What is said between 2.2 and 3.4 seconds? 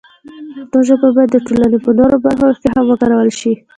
برخو کې هم وکارول